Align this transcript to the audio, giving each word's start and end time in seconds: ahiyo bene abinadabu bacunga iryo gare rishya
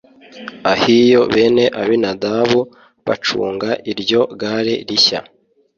ahiyo 0.73 1.21
bene 1.33 1.65
abinadabu 1.81 2.61
bacunga 3.05 3.69
iryo 3.91 4.21
gare 4.41 4.73
rishya 4.87 5.19